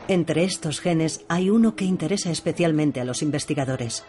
[0.09, 4.05] Entre estos genes hay uno que interesa especialmente a los investigadores.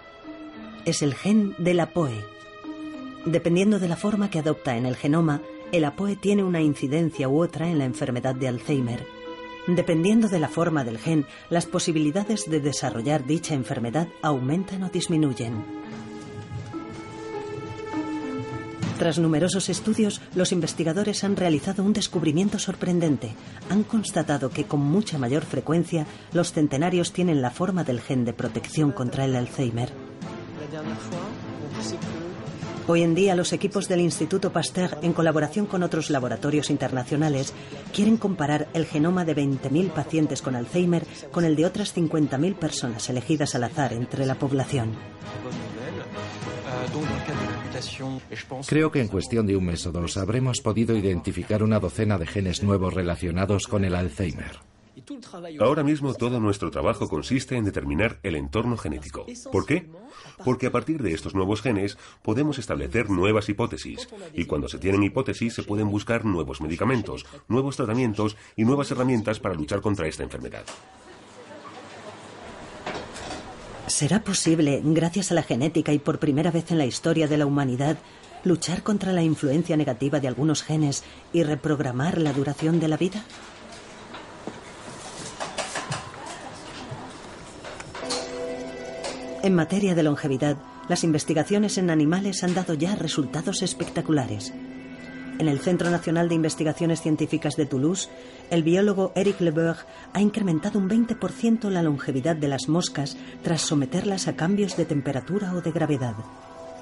[0.85, 2.23] Es el gen del APOE.
[3.25, 5.41] Dependiendo de la forma que adopta en el genoma,
[5.71, 9.07] el APOE tiene una incidencia u otra en la enfermedad de Alzheimer.
[9.65, 15.65] Dependiendo de la forma del gen, las posibilidades de desarrollar dicha enfermedad aumentan o disminuyen.
[18.97, 23.35] Tras numerosos estudios, los investigadores han realizado un descubrimiento sorprendente.
[23.69, 28.33] Han constatado que con mucha mayor frecuencia los centenarios tienen la forma del gen de
[28.33, 29.91] protección contra el Alzheimer.
[32.89, 37.53] Hoy en día los equipos del Instituto Pasteur, en colaboración con otros laboratorios internacionales,
[37.93, 43.09] quieren comparar el genoma de 20.000 pacientes con Alzheimer con el de otras 50.000 personas
[43.09, 44.95] elegidas al azar entre la población.
[48.67, 52.27] Creo que en cuestión de un mes o dos habremos podido identificar una docena de
[52.27, 54.59] genes nuevos relacionados con el Alzheimer.
[55.59, 59.25] Ahora mismo todo nuestro trabajo consiste en determinar el entorno genético.
[59.51, 59.89] ¿Por qué?
[60.43, 65.03] Porque a partir de estos nuevos genes podemos establecer nuevas hipótesis y cuando se tienen
[65.03, 70.23] hipótesis se pueden buscar nuevos medicamentos, nuevos tratamientos y nuevas herramientas para luchar contra esta
[70.23, 70.65] enfermedad.
[73.87, 77.45] ¿Será posible, gracias a la genética y por primera vez en la historia de la
[77.45, 77.97] humanidad,
[78.43, 83.23] luchar contra la influencia negativa de algunos genes y reprogramar la duración de la vida?
[89.41, 90.57] En materia de longevidad,
[90.89, 94.53] las investigaciones en animales han dado ya resultados espectaculares.
[95.39, 98.09] En el Centro Nacional de Investigaciones Científicas de Toulouse,
[98.49, 99.77] el biólogo Eric Leberg
[100.13, 105.53] ha incrementado un 20% la longevidad de las moscas tras someterlas a cambios de temperatura
[105.53, 106.15] o de gravedad.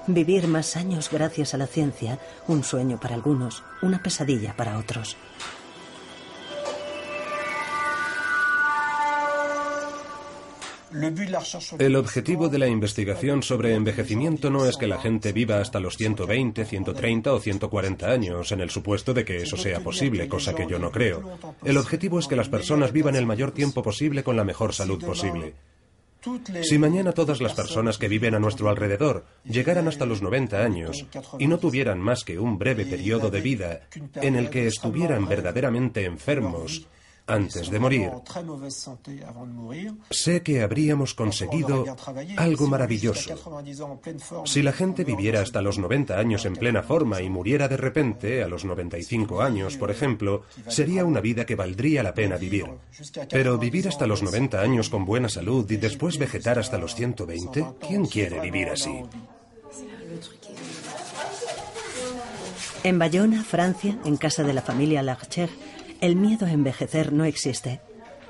[0.08, 5.18] Vivir más años gracias a la ciencia, un sueño para algunos, una pesadilla para otros.
[11.79, 15.97] El objetivo de la investigación sobre envejecimiento no es que la gente viva hasta los
[15.97, 20.67] 120, 130 o 140 años, en el supuesto de que eso sea posible, cosa que
[20.67, 21.37] yo no creo.
[21.63, 25.03] El objetivo es que las personas vivan el mayor tiempo posible con la mejor salud
[25.03, 25.53] posible.
[26.63, 31.05] Si mañana todas las personas que viven a nuestro alrededor llegaran hasta los 90 años
[31.37, 33.81] y no tuvieran más que un breve periodo de vida
[34.15, 36.87] en el que estuvieran verdaderamente enfermos,
[37.28, 38.11] antes de morir,
[40.09, 41.86] sé que habríamos conseguido
[42.38, 43.36] algo maravilloso.
[44.45, 48.43] Si la gente viviera hasta los 90 años en plena forma y muriera de repente,
[48.43, 52.65] a los 95 años, por ejemplo, sería una vida que valdría la pena vivir.
[53.30, 57.65] Pero vivir hasta los 90 años con buena salud y después vegetar hasta los 120,
[57.88, 59.01] ¿quién quiere vivir así?
[62.84, 65.49] En Bayona, Francia, en casa de la familia Larcher,
[66.01, 67.81] el miedo a envejecer no existe.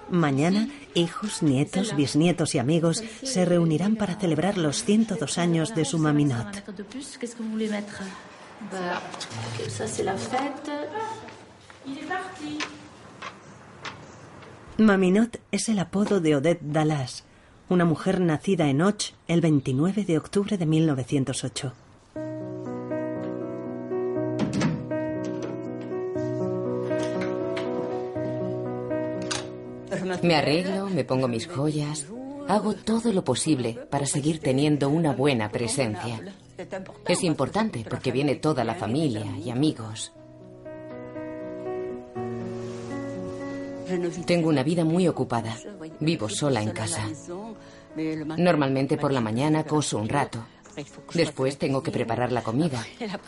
[0.10, 5.98] Mañana, hijos, nietos, bisnietos y amigos se reunirán para celebrar los 102 años de su
[5.98, 6.64] maminot.
[14.78, 17.24] Maminot es el apodo de Odette Dallas,
[17.70, 21.85] una mujer nacida en Och el 29 de octubre de 1908.
[30.26, 32.08] Me arreglo, me pongo mis joyas,
[32.48, 36.20] hago todo lo posible para seguir teniendo una buena presencia.
[37.08, 40.12] Es importante porque viene toda la familia y amigos.
[44.26, 45.56] Tengo una vida muy ocupada.
[46.00, 47.04] Vivo sola en casa.
[48.36, 50.40] Normalmente por la mañana coso un rato.
[51.14, 52.86] Después tengo que preparar la comida.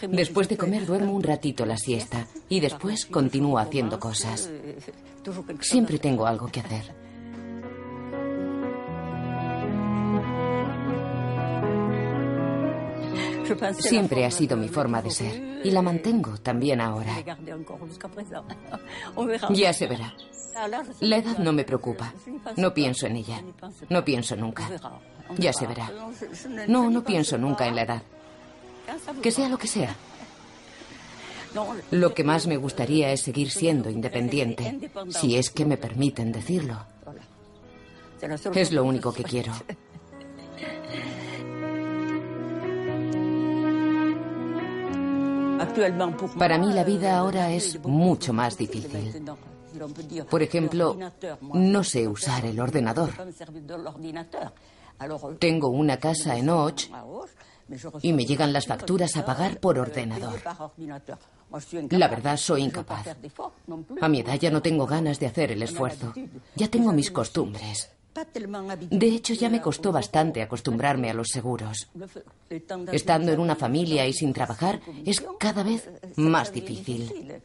[0.10, 4.50] Después de comer duermo un ratito la siesta y después continúo haciendo cosas.
[5.62, 7.07] Siempre tengo algo que hacer.
[13.80, 17.16] Siempre ha sido mi forma de ser y la mantengo también ahora.
[19.50, 20.14] Ya se verá.
[21.02, 22.14] La edad no me preocupa.
[22.56, 23.44] No pienso en ella.
[23.90, 24.70] No pienso nunca.
[25.38, 25.92] Ya se verá.
[26.68, 28.02] No, no pienso nunca en la edad.
[29.22, 29.96] Que sea lo que sea.
[31.92, 36.86] Lo que más me gustaría es seguir siendo independiente, si es que me permiten decirlo.
[38.54, 39.54] Es lo único que quiero.
[46.38, 49.14] Para mí la vida ahora es mucho más difícil.
[50.30, 50.98] Por ejemplo,
[51.54, 53.12] no sé usar el ordenador.
[55.40, 56.82] Tengo una casa en Och
[58.02, 60.42] y me llegan las facturas a pagar por ordenador.
[61.92, 63.08] La verdad, soy incapaz.
[64.02, 66.14] A mi edad ya no tengo ganas de hacer el esfuerzo.
[66.56, 67.92] Ya tengo mis costumbres.
[68.90, 71.90] De hecho, ya me costó bastante acostumbrarme a los seguros.
[72.92, 77.42] Estando en una familia y sin trabajar es cada vez más difícil.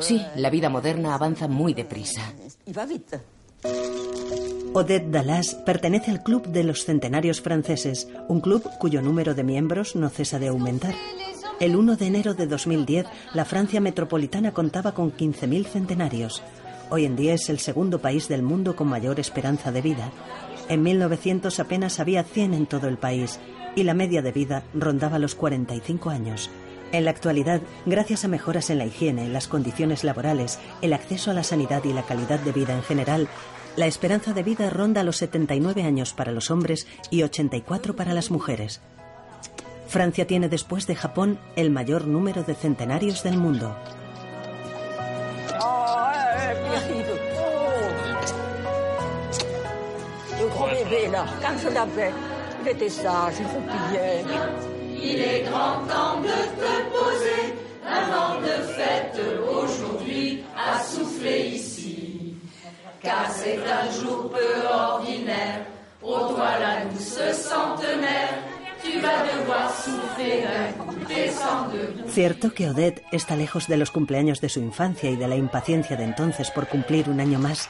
[0.00, 2.32] Sí, la vida moderna avanza muy deprisa.
[4.74, 9.94] Odette Dallas pertenece al Club de los Centenarios Franceses, un club cuyo número de miembros
[9.96, 10.94] no cesa de aumentar.
[11.60, 16.42] El 1 de enero de 2010, la Francia metropolitana contaba con 15.000 centenarios.
[16.90, 20.12] Hoy en día es el segundo país del mundo con mayor esperanza de vida.
[20.68, 23.40] En 1900 apenas había 100 en todo el país
[23.74, 26.50] y la media de vida rondaba los 45 años.
[26.92, 31.34] En la actualidad, gracias a mejoras en la higiene, las condiciones laborales, el acceso a
[31.34, 33.28] la sanidad y la calidad de vida en general,
[33.76, 38.30] la esperanza de vida ronda los 79 años para los hombres y 84 para las
[38.30, 38.80] mujeres.
[39.88, 43.74] Francia tiene después de Japón el mayor número de centenarios del mundo.
[46.44, 47.54] Oh.
[50.40, 52.12] Le grand bébé, là, quand je l'avais,
[52.62, 54.24] il était sage, il roupillait.
[55.02, 57.54] Il est grand temps de te poser,
[57.86, 59.20] un an de fête
[59.50, 62.36] aujourd'hui à souffler ici.
[63.02, 65.60] Car c'est un jour peu ordinaire,
[66.02, 68.53] ô oh, la nous ce centenaire.
[72.08, 75.96] Cierto que Odette está lejos de los cumpleaños de su infancia y de la impaciencia
[75.96, 77.68] de entonces por cumplir un año más.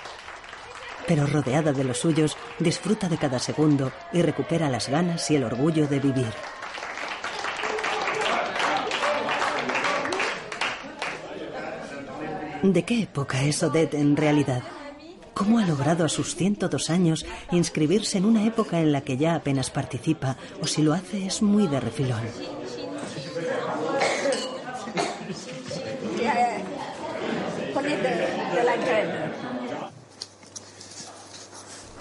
[1.07, 5.45] Pero rodeada de los suyos, disfruta de cada segundo y recupera las ganas y el
[5.45, 6.33] orgullo de vivir.
[12.63, 14.63] ¿De qué época es Odette en realidad?
[15.35, 19.35] ¿Cómo ha logrado a sus 102 años inscribirse en una época en la que ya
[19.35, 22.23] apenas participa o si lo hace es muy de refilón?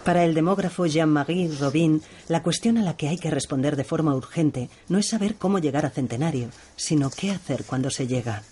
[0.06, 4.14] Para el demógrafo Jean-Marie Robin, la cuestión a la que hay que responder de forma
[4.14, 8.44] urgente no es saber cómo llegar a centenario, sino qué hacer cuando se llega.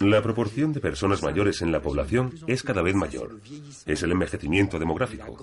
[0.00, 3.40] La proporción de personas mayores en la población es cada vez mayor.
[3.86, 5.36] Es el envejecimiento demográfico.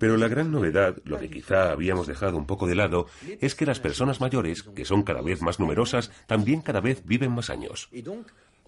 [0.00, 3.06] Pero la gran novedad, lo que quizá habíamos dejado un poco de lado,
[3.40, 7.32] es que las personas mayores, que son cada vez más numerosas, también cada vez viven
[7.32, 7.88] más años.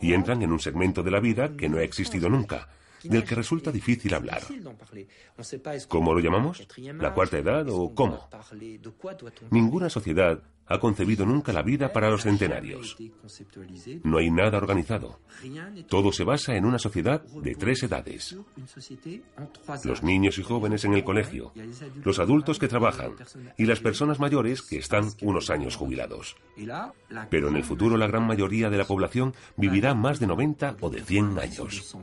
[0.01, 2.69] Y entran en un segmento de la vida que no ha existido nunca
[3.05, 4.43] del que resulta difícil hablar.
[5.89, 6.67] ¿Cómo lo llamamos?
[6.99, 8.29] ¿La cuarta edad o cómo?
[9.51, 12.97] Ninguna sociedad ha concebido nunca la vida para los centenarios.
[14.03, 15.21] No hay nada organizado.
[15.89, 18.37] Todo se basa en una sociedad de tres edades.
[19.85, 21.53] Los niños y jóvenes en el colegio,
[22.05, 23.13] los adultos que trabajan
[23.59, 26.37] y las personas mayores que están unos años jubilados.
[27.31, 30.91] Pero en el futuro la gran mayoría de la población vivirá más de 90 o
[30.91, 31.97] de 100 años.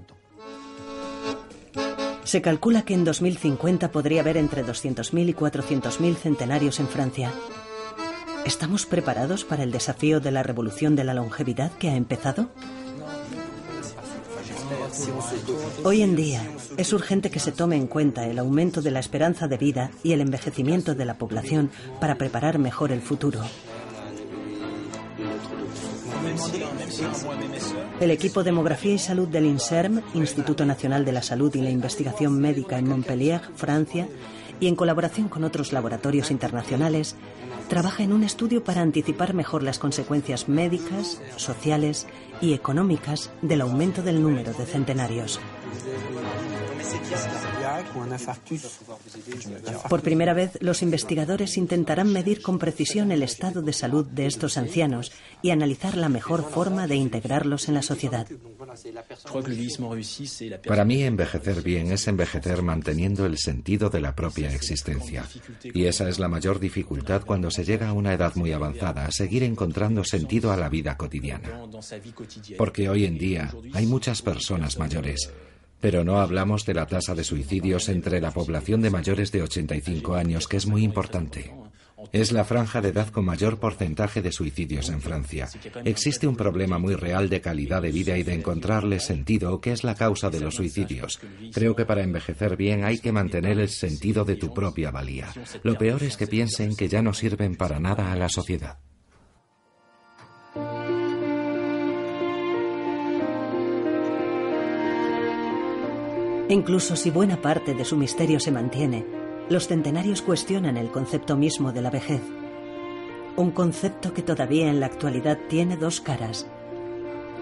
[2.23, 7.33] Se calcula que en 2050 podría haber entre 200.000 y 400.000 centenarios en Francia.
[8.45, 12.49] ¿Estamos preparados para el desafío de la revolución de la longevidad que ha empezado?
[15.83, 16.41] Hoy en día
[16.77, 20.13] es urgente que se tome en cuenta el aumento de la esperanza de vida y
[20.13, 23.41] el envejecimiento de la población para preparar mejor el futuro.
[27.99, 32.39] El equipo Demografía y Salud del INSERM, Instituto Nacional de la Salud y la Investigación
[32.39, 34.07] Médica en Montpellier, Francia,
[34.61, 37.17] y en colaboración con otros laboratorios internacionales,
[37.67, 42.07] trabaja en un estudio para anticipar mejor las consecuencias médicas, sociales
[42.39, 45.39] y económicas del aumento del número de centenarios.
[49.89, 54.57] Por primera vez, los investigadores intentarán medir con precisión el estado de salud de estos
[54.57, 55.11] ancianos
[55.41, 58.27] y analizar la mejor forma de integrarlos en la sociedad.
[60.67, 65.25] Para mí, envejecer bien es envejecer manteniendo el sentido de la propia existencia.
[65.63, 69.43] Y esa es la mayor dificultad cuando se llega a una edad muy avanzada, seguir
[69.43, 71.61] encontrando sentido a la vida cotidiana.
[72.57, 75.31] Porque hoy en día hay muchas personas mayores
[75.81, 80.15] pero no hablamos de la tasa de suicidios entre la población de mayores de 85
[80.15, 81.51] años, que es muy importante.
[82.11, 85.47] Es la franja de edad con mayor porcentaje de suicidios en Francia.
[85.85, 89.83] Existe un problema muy real de calidad de vida y de encontrarle sentido, que es
[89.83, 91.19] la causa de los suicidios.
[91.53, 95.29] Creo que para envejecer bien hay que mantener el sentido de tu propia valía.
[95.63, 98.79] Lo peor es que piensen que ya no sirven para nada a la sociedad.
[106.51, 109.05] Incluso si buena parte de su misterio se mantiene,
[109.47, 112.21] los centenarios cuestionan el concepto mismo de la vejez.
[113.37, 116.45] Un concepto que todavía en la actualidad tiene dos caras.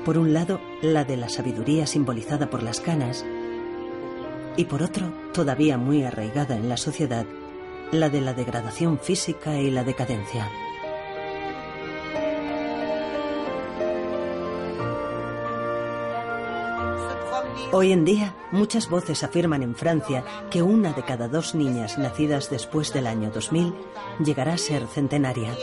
[0.05, 3.26] Por un lado, la de la sabiduría simbolizada por las canas,
[4.55, 7.26] y por otro, todavía muy arraigada en la sociedad,
[7.91, 10.51] la de la degradación física y la decadencia.
[17.72, 22.49] Hoy en día, muchas voces afirman en Francia que una de cada dos niñas nacidas
[22.49, 23.76] después del año 2000
[24.26, 25.55] llegará a ser centenaria.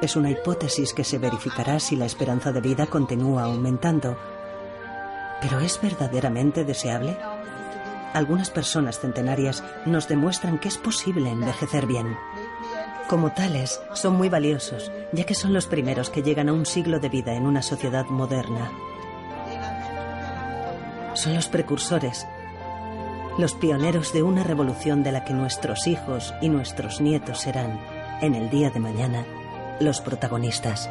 [0.00, 4.16] Es una hipótesis que se verificará si la esperanza de vida continúa aumentando.
[5.42, 7.18] ¿Pero es verdaderamente deseable?
[8.14, 12.16] Algunas personas centenarias nos demuestran que es posible envejecer bien.
[13.08, 16.98] Como tales, son muy valiosos, ya que son los primeros que llegan a un siglo
[16.98, 18.72] de vida en una sociedad moderna
[21.16, 22.26] son los precursores,
[23.38, 27.80] los pioneros de una revolución de la que nuestros hijos y nuestros nietos serán,
[28.20, 29.26] en el día de mañana,
[29.80, 30.88] los protagonistas.